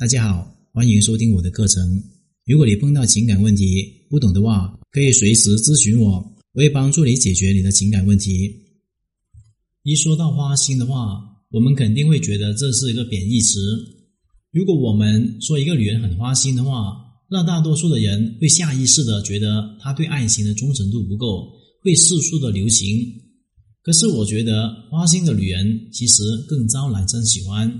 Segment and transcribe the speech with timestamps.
[0.00, 2.02] 大家好，欢迎收听我的课程。
[2.46, 6.12] 如果你碰到情感问题不懂的话，可以随时咨询我，
[6.54, 8.50] 我会帮助你解决你的情感问题。
[9.82, 13.60] 一说到花心的话，我们肯定会觉得这是一个贬义词。
[14.52, 16.96] 如果我们说一个女人很花心的话，
[17.30, 21.46] 那大多数的人会下意识的觉得她对爱情的忠诚度不够，
[21.82, 22.98] 会四处的留情。
[23.82, 27.70] 可是我觉得花心的女人其实更招男生喜欢。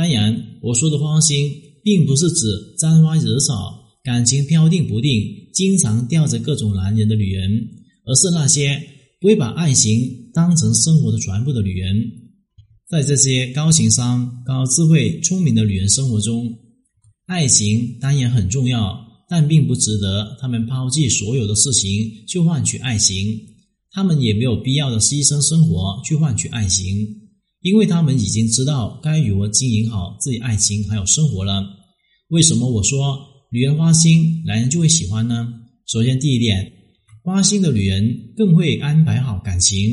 [0.00, 1.52] 当然，我说的花心
[1.84, 2.46] 并不是指
[2.78, 5.12] 沾花惹草、感情飘定不定、
[5.52, 7.50] 经常吊着各种男人的女人，
[8.06, 8.80] 而是那些
[9.20, 10.00] 不会把爱情
[10.32, 11.94] 当成生活的全部的女人。
[12.88, 16.50] 在这些高情商、高智慧、聪明的女人生活中，
[17.26, 21.90] 爱情当然很重要，但并不值得他们抛弃所有的事情
[22.26, 23.38] 去换取爱情。
[23.90, 27.19] 他们也没有必要的牺牲生活去换取爱情。
[27.62, 31.62] 因为他们已经知道该如何经营好自己爱情还有生活了。
[32.28, 33.18] 为什么我说
[33.50, 35.46] 女人花心，男人就会喜欢呢？
[35.86, 36.72] 首先，第一点，
[37.22, 39.92] 花心的女人更会安排好感情。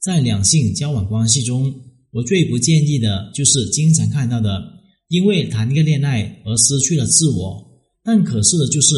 [0.00, 1.72] 在两性交往关系中，
[2.12, 4.62] 我最不建议的就是经常看到的，
[5.08, 7.62] 因为谈一个恋爱而失去了自我。
[8.04, 8.94] 但可是的就是，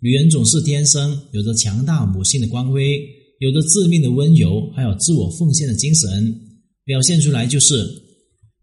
[0.00, 2.98] 女人总是天生有着强大母性的光辉，
[3.40, 6.40] 有着致命的温柔，还有自我奉献的精神。
[6.84, 7.86] 表现出来就是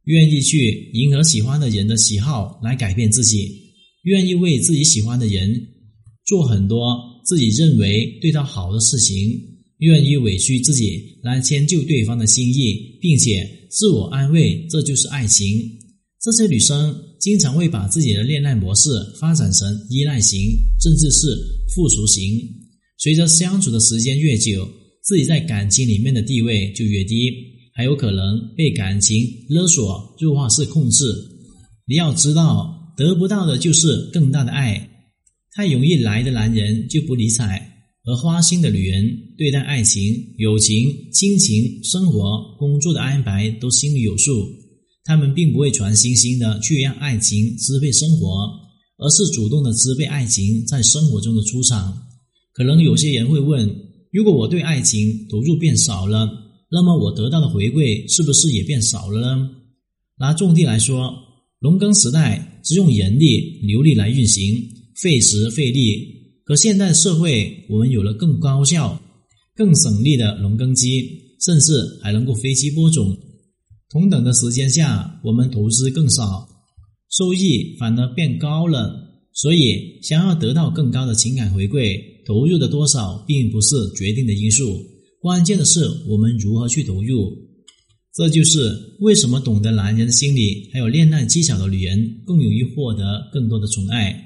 [0.06, 3.50] 愿意去迎合喜欢的人的喜好来改变自己，
[4.04, 5.68] 愿意为自己喜欢的人
[6.26, 9.32] 做很多自己认为对他好的事情，
[9.80, 15.60] 愿意委屈自己来迁就对方的心意，并且自我安慰，这就是爱情。
[16.22, 20.42] 这些女生经常会把自己的恋爱模式发展成依赖型，
[20.82, 21.28] 甚至是
[21.76, 22.42] 付出型。
[22.98, 24.68] 随着相处的时间越久，
[25.04, 27.32] 自己在感情里面的地位就越低。
[27.78, 31.06] 还有可能被感情勒索、弱化式控制。
[31.86, 34.90] 你要知道，得不到的就是更大的爱。
[35.54, 37.72] 太容易来的男人就不理睬，
[38.04, 40.02] 而花心的女人对待爱情、
[40.38, 44.50] 友情、亲情、生活、工作的安排都心里有数。
[45.04, 48.50] 他们并不会全心心的去让爱情支配生活，
[48.98, 51.96] 而是主动的支配爱情在生活中的出场。
[52.54, 53.70] 可能有些人会问：
[54.12, 56.47] 如果我对爱情投入变少了？
[56.70, 59.50] 那么我得到的回馈是不是也变少了呢？
[60.20, 61.14] 拿种地来说，
[61.60, 64.56] 农耕时代只用人力、牛力来运行，
[65.02, 66.16] 费时费力。
[66.44, 69.02] 可现代社会，我们有了更高效、
[69.56, 71.08] 更省力的农耕机，
[71.46, 73.18] 甚至还能够飞机播种。
[73.90, 76.48] 同等的时间下，我们投资更少，
[77.10, 78.94] 收益反而变高了。
[79.34, 84.84] 所以，想要得到更高的情感回馈，投入的多少并不是决定的因素。
[85.28, 87.38] 关键的是我们如何去投入，
[88.16, 94.18] 这就是为什么懂得男人心理还有恋爱技巧的女人更容易获得更多的宠爱。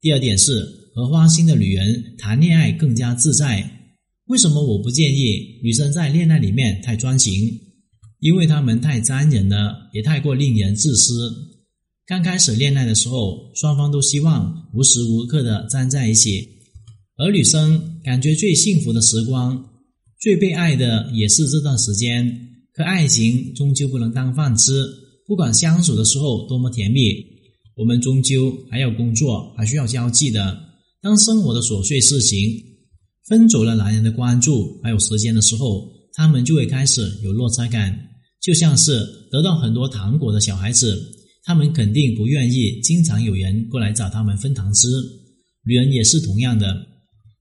[0.00, 3.70] 第二点是和花心的女人谈恋爱更加自在。
[4.28, 7.34] 为什么我不建议女生在恋爱里面太专情？
[8.20, 11.30] 因为她们太粘人了，也太过令人自私。
[12.06, 16.48] 刚开始恋爱的时候，双方都希望无时无刻的粘在一起，
[17.18, 19.75] 而女生感觉最幸福的时光。
[20.26, 22.28] 最被爱的也是这段时间，
[22.74, 24.72] 可爱情终究不能当饭吃。
[25.24, 27.14] 不管相处的时候多么甜蜜，
[27.76, 30.58] 我们终究还要工作，还需要交际的。
[31.00, 32.60] 当生活的琐碎事情
[33.28, 37.96] 分走了男人的关注还有时间的时候，他们就会开始有落差感。
[38.42, 41.00] 就像是得到很多糖果的小孩子，
[41.44, 44.88] 他们肯定不愿意经常有人过来找他们分糖吃。
[45.64, 46.84] 女人也是同样的，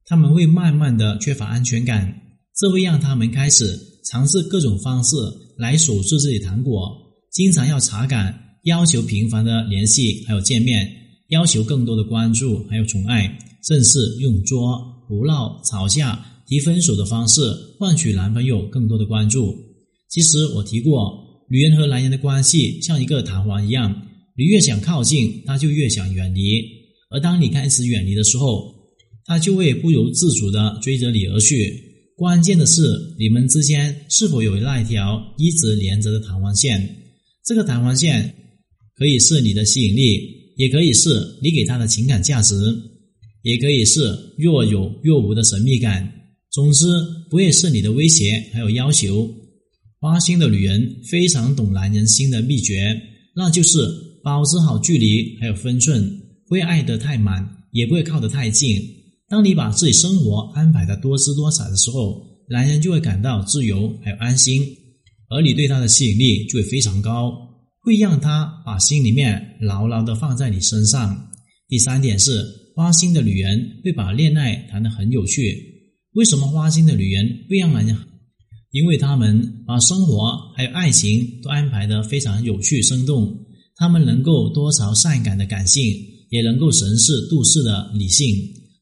[0.06, 2.22] 他们会慢慢的缺乏安全感。
[2.58, 5.16] 这会让他们开始尝试各种方式
[5.58, 6.90] 来守住自己糖果，
[7.32, 8.34] 经常要查岗，
[8.64, 10.90] 要求频繁的联系还有见面，
[11.30, 14.78] 要求更多的关注还有宠爱，甚至用作、
[15.08, 17.42] 胡闹、吵架、提分手的方式
[17.78, 19.54] 换取男朋友更多的关注。
[20.10, 21.14] 其实我提过，
[21.50, 23.94] 女人和男人的关系像一个弹簧一样，
[24.38, 26.62] 你越想靠近，他就越想远离；
[27.10, 28.74] 而当你开始远离的时候，
[29.26, 31.95] 他就会不由自主的追着你而去。
[32.16, 32.82] 关键的是，
[33.20, 36.82] 你们之间是否有那一条一直连着的弹簧线？
[37.44, 38.34] 这个弹簧线
[38.96, 41.10] 可以是你的吸引力，也可以是
[41.42, 42.56] 你给他的情感价值，
[43.42, 46.10] 也可以是若有若无的神秘感。
[46.52, 46.86] 总之，
[47.30, 49.30] 不会是你的威胁还有要求。
[50.00, 52.96] 花心的女人非常懂男人心的秘诀，
[53.36, 53.80] 那就是
[54.24, 56.02] 保持好距离还有分寸，
[56.48, 58.82] 不会爱得太满，也不会靠得太近。
[59.28, 64.64] 当你把自己生活安排的多姿多彩的时候，男人就会感到自由还有安心，
[65.30, 67.34] 而你对他的吸引力就会非常高。
[67.82, 71.30] 会让他把心里面牢牢的放在你身上。
[71.68, 72.44] 第三点是，
[72.76, 75.56] 花心的女人会把恋爱谈得很有趣。
[76.14, 77.96] 为什么花心的女人会让男人？
[78.72, 83.36] 因为他们把生活还有爱情都安排得非常有趣生动。
[83.76, 85.84] 他们能够多愁善感的感性，
[86.30, 88.36] 也能够神似度世的理性，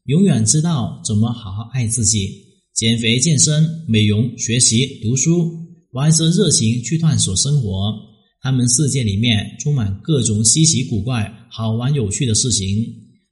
[0.06, 2.30] 永远知道怎么好好爱自己。
[2.74, 5.50] 减肥、健身、美容、学习、读书，
[5.94, 7.94] 怀着热情去探索生活。
[8.42, 12.84] 他们世界里面充满各种稀奇古怪、好玩有趣的事情，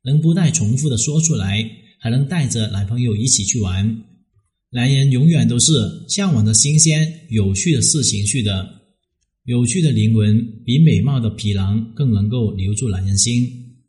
[0.06, 1.62] 能不带重复的说出来，
[2.00, 4.04] 还能带着男朋友一起去玩。
[4.70, 5.74] 男人永远都是
[6.08, 8.66] 向往着新鲜、有趣的事情去的。
[9.44, 13.46] 有趣的灵魂比美貌的皮囊更能够留住男人心，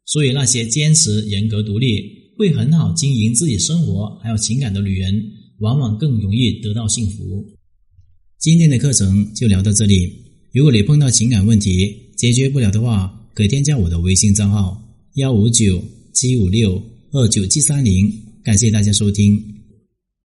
[0.06, 2.00] 所以那些坚持人格独立、
[2.42, 5.14] 会很好经营自己生活还有情感的女人，
[5.60, 7.46] 往往更容易得到幸福。
[8.40, 10.12] 今天的课程就聊到这里。
[10.52, 14.76] 如果你碰到情感问题解决不了的话，可以添加我的微信账号
[15.14, 15.80] 幺五九
[16.12, 18.12] 七五六二九七三零。
[18.42, 19.61] 感谢大家收听。